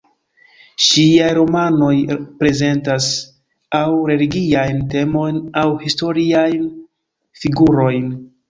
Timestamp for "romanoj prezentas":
1.39-3.11